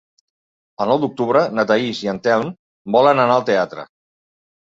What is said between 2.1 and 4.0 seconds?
en Telm volen anar al teatre.